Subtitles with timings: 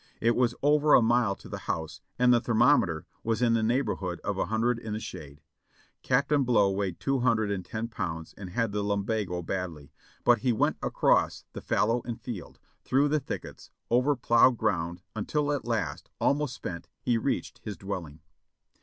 [0.19, 4.19] It was over a mile to the house, and the thermometer was m the neighborhood
[4.21, 5.41] of a hundred in the shade.
[6.01, 9.67] Captain Blow weighed two hundred and ten pounds and had the lumbago A TYPICAL VIRGINIA
[9.67, 13.69] PLANTATION 58 1 badl}', but he went across the fallow and field, through the thickets,
[13.91, 18.21] over ploughed ground until at last, almost spent, he reached his dwelling.